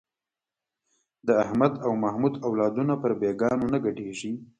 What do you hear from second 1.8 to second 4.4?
او محمود اولادونه پر بېګانو نه ګډېږي.